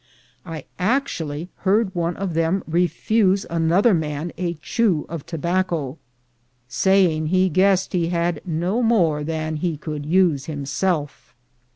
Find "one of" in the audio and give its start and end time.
1.93-2.33